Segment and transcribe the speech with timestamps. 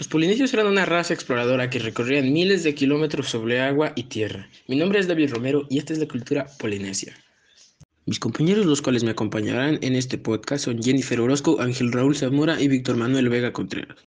[0.00, 4.48] Los polinesios eran una raza exploradora que recorrían miles de kilómetros sobre agua y tierra.
[4.66, 7.14] Mi nombre es David Romero y esta es la cultura polinesia.
[8.06, 12.58] Mis compañeros, los cuales me acompañarán en este podcast, son Jennifer Orozco, Ángel Raúl Zamora
[12.58, 13.98] y Víctor Manuel Vega Contreras.